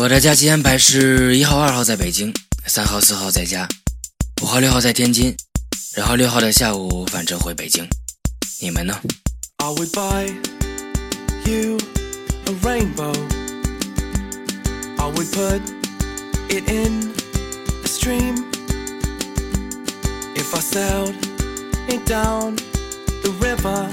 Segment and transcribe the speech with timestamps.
[0.00, 2.32] 我的假期安排是一号、二号在北京，
[2.66, 3.68] 三号、四号在家，
[4.40, 5.36] 五号、六号在天津，
[5.96, 7.84] 然后六号的下午返程回北京。
[8.60, 8.96] 你们呢
[9.56, 10.28] ？I would buy
[11.44, 11.78] you
[12.46, 13.12] a rainbow.
[14.98, 15.60] I would put
[16.48, 17.12] it in
[17.82, 18.44] a stream.
[20.36, 21.16] If I sailed
[21.88, 22.54] it down
[23.24, 23.88] the river,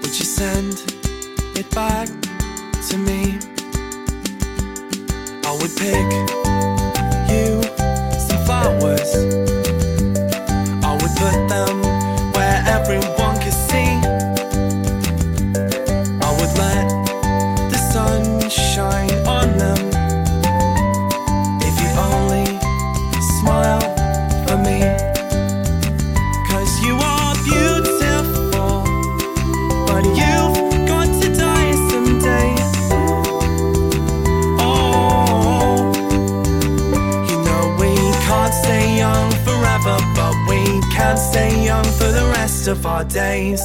[0.00, 0.78] would you send
[1.54, 2.08] it back
[2.88, 3.38] to me?
[5.54, 6.10] I would pick
[7.30, 7.62] you
[8.18, 9.14] some flowers.
[10.82, 11.80] I would put them
[12.32, 13.23] where everyone
[41.34, 43.60] stay young for the rest of our days.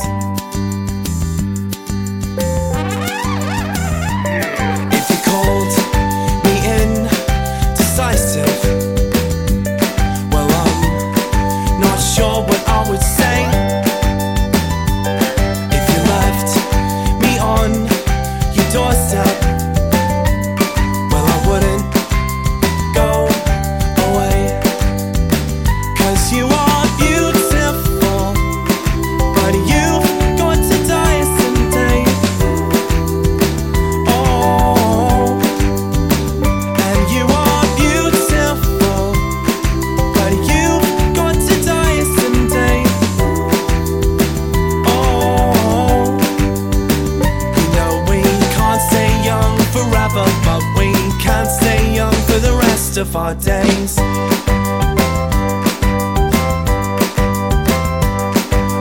[52.99, 53.97] Of our days.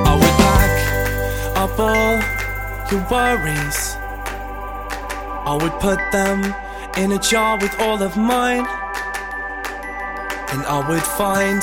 [0.06, 0.72] I would pack
[1.56, 2.18] up all
[2.90, 3.96] your worries.
[5.46, 6.52] I would put them
[6.96, 8.66] in a jar with all of mine.
[10.50, 11.62] And I would find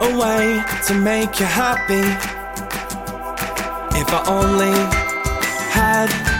[0.00, 2.06] a way to make you happy.
[3.96, 4.74] If I only
[5.70, 6.35] had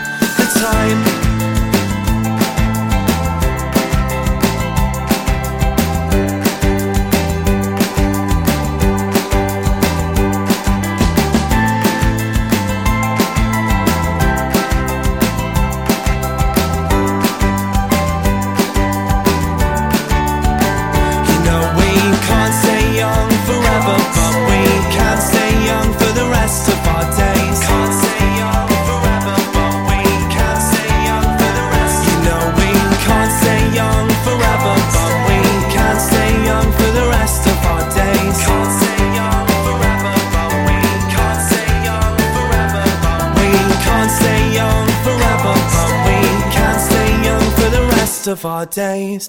[48.27, 49.25] of our days.